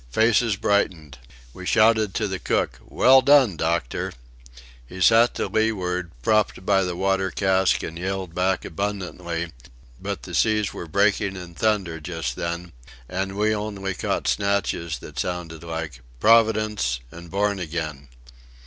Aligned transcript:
Faces 0.09 0.55
brightened. 0.55 1.19
We 1.53 1.63
shouted 1.67 2.15
to 2.15 2.27
the 2.27 2.39
cook: 2.39 2.79
"Well 2.83 3.21
done, 3.21 3.55
doctor!" 3.55 4.13
He 4.87 4.99
sat 4.99 5.35
to 5.35 5.45
leeward, 5.47 6.09
propped 6.23 6.65
by 6.65 6.81
the 6.83 6.95
water 6.95 7.29
cask 7.29 7.83
and 7.83 7.99
yelled 7.99 8.33
back 8.33 8.65
abundantly, 8.65 9.51
but 10.01 10.23
the 10.23 10.33
seas 10.33 10.73
were 10.73 10.87
breaking 10.87 11.35
in 11.35 11.53
thunder 11.53 11.99
just 11.99 12.35
then, 12.35 12.73
and 13.07 13.37
we 13.37 13.53
only 13.53 13.93
caught 13.93 14.27
snatches 14.27 14.97
that 14.97 15.19
sounded 15.19 15.63
like: 15.63 16.01
"Providence" 16.19 16.99
and 17.11 17.29
"born 17.29 17.59
again." 17.59 18.07